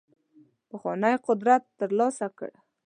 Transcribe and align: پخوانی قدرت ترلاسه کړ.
پخوانی 0.69 1.15
قدرت 1.27 1.63
ترلاسه 1.79 2.27
کړ. 2.37 2.51